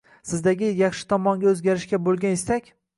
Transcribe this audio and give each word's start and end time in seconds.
Sizdagi 0.29 0.69
yaxshi 0.79 1.07
tomonga 1.13 1.53
o’zgarishga 1.55 2.05
bo’lgan 2.11 2.39
istak! 2.43 2.77